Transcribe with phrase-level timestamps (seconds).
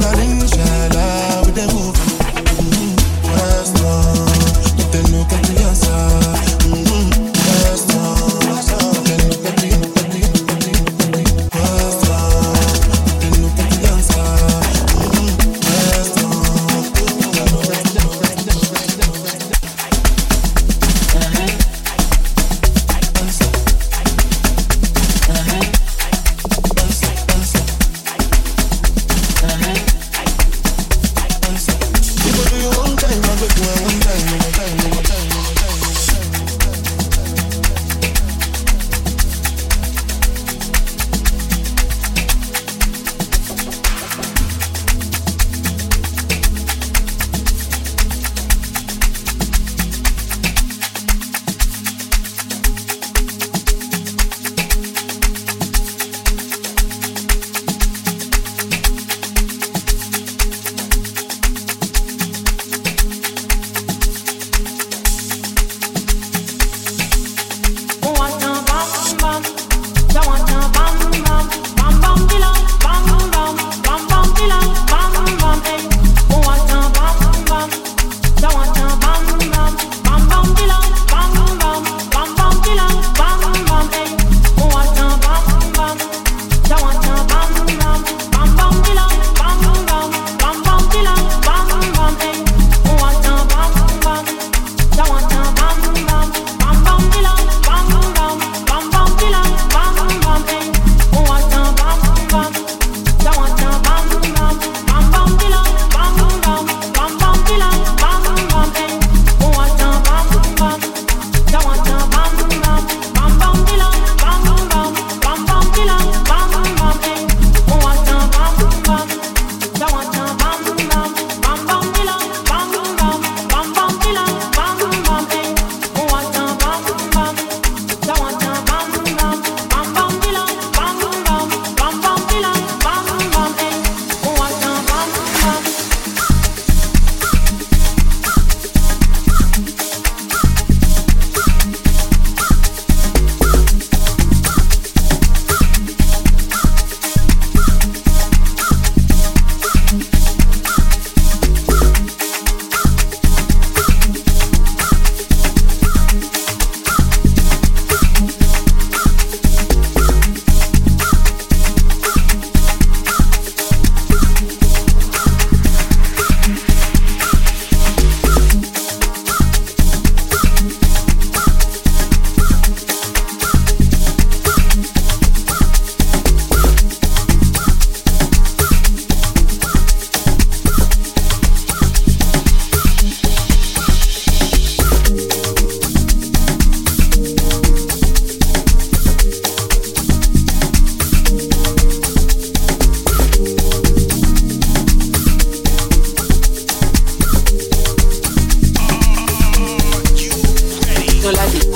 [0.00, 1.03] para ninja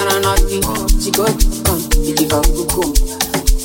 [0.09, 0.61] na naughty,
[1.01, 1.25] she go
[1.65, 2.45] come, you give up.
[2.49, 2.83] go.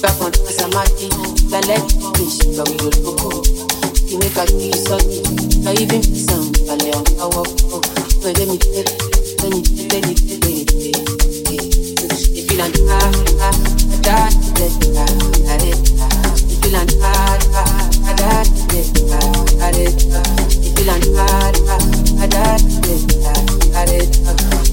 [0.03, 1.07] Back on the Samati,
[1.47, 1.83] the leg
[2.19, 3.43] fish, but we will go home.
[4.19, 4.97] Make a feel So
[5.63, 7.87] not even some, but let her go walk home.
[8.23, 8.99] Let me tell you,
[9.39, 10.91] let me I you, let me
[11.43, 11.71] I you.
[11.93, 13.55] I you land hard, hard,
[14.03, 16.03] hard, let it hard, hard, I
[16.51, 17.63] you land hard, I
[18.19, 19.87] hard, let it hard, hard, I
[20.75, 21.55] you land hard,
[23.73, 24.72] hard, it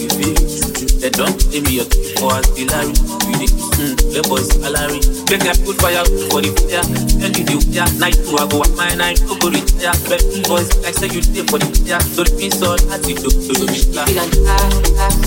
[0.00, 0.32] we be.
[1.00, 5.00] They don't pay me up for the mm, the boys salary.
[5.28, 6.84] Make I good fire for the fire.
[7.20, 7.88] Tell you the fire.
[8.00, 9.96] Night to I go at my night to go retire.
[10.08, 12.00] But the boys like say you stay for the fire.
[12.00, 15.20] So the peace all attitude to the fire.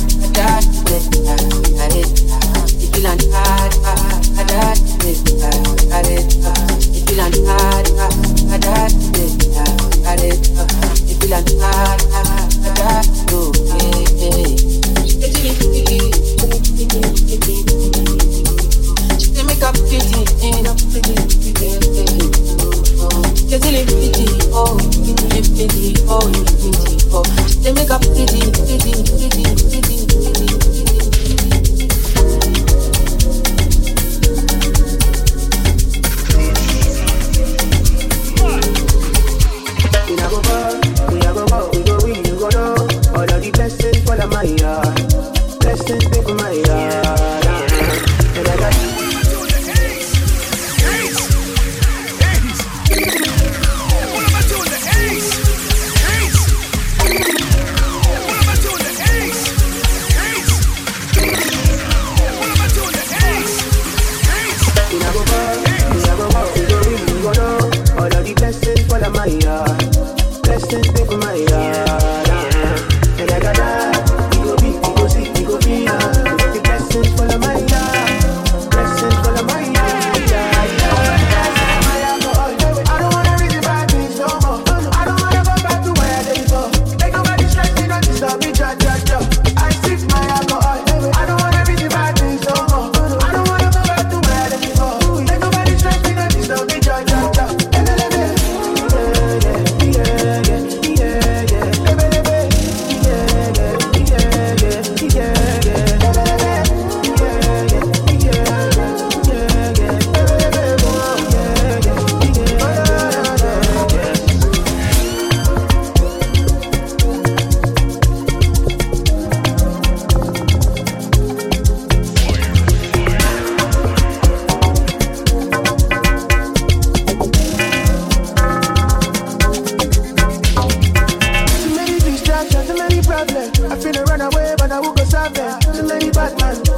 [27.64, 30.33] They make up pretty, pretty, pretty, pretty, pretty.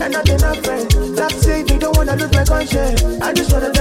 [0.06, 0.92] and not enough friend.
[1.18, 3.04] That say they don't wanna lose my conscience.
[3.22, 3.75] I just wanna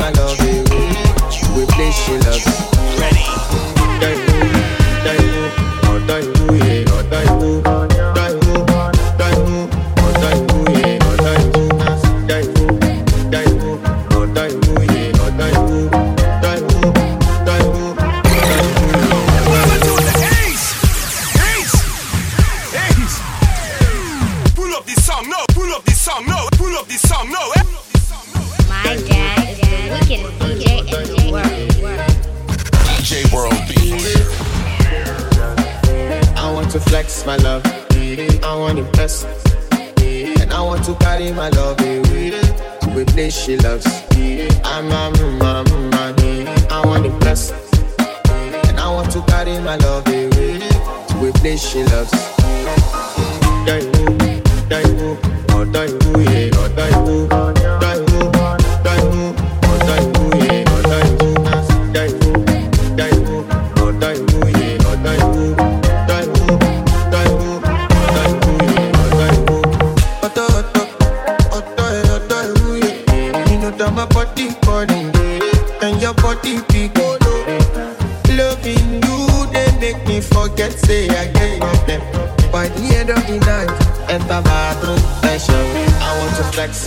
[0.00, 1.62] my love you.
[1.62, 2.69] Replace your love.
[49.44, 50.58] carry my love away
[51.08, 52.12] to a place she loves.
[53.60, 53.78] Ọ̀dọ̀
[54.88, 55.18] ìwò, oh,
[55.52, 56.88] oh, ọ̀dọ̀ oh, yeah, ọ̀dọ̀
[57.40, 57.59] oh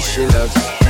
[0.00, 0.81] fire, fire, fire.